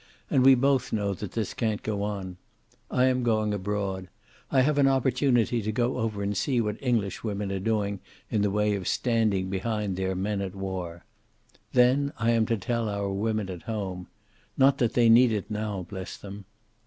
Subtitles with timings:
[0.31, 2.37] And we both know that this can't go on.
[2.89, 4.07] I am going abroad.
[4.49, 7.99] I have an opportunity to go over and see what Englishwomen are doing
[8.31, 11.05] in the way of standing behind their men at war.
[11.73, 14.07] Then I am to tell our women at home.
[14.57, 16.45] Not that they need it now, bless them!